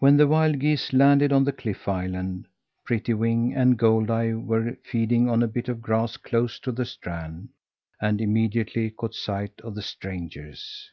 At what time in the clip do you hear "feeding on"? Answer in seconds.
4.82-5.40